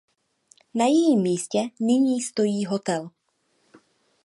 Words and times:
Na 0.73 0.85
jejím 0.85 1.21
místě 1.21 1.59
nyní 1.81 2.21
stojí 2.21 2.65
hotel. 2.65 3.09